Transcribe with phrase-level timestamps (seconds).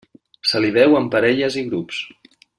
[0.51, 2.03] Se li veu en parelles i grups.